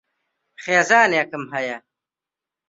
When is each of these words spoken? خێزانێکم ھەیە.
خێزانێکم 0.63 1.43
ھەیە. 1.53 1.77